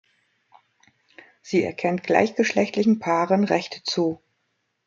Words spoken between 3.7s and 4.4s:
zu.